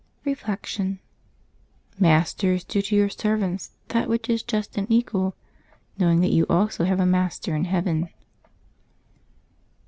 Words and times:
Reflection. 0.25 0.97
—"Masters, 1.99 2.63
do 2.63 2.81
to 2.81 2.95
your 2.95 3.07
servants 3.07 3.69
that 3.89 4.09
which 4.09 4.29
is 4.31 4.41
just 4.41 4.75
and 4.75 4.89
equal, 4.91 5.35
knowing 5.95 6.21
that 6.21 6.31
you 6.31 6.47
also 6.49 6.85
have 6.85 6.99
a 6.99 7.05
Master 7.05 7.55
in 7.55 7.65
heaven." 7.65 8.09